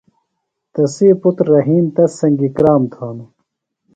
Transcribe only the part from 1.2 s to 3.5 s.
پُتر رحیم تس سنگیۡ کرام تھانوۡ۔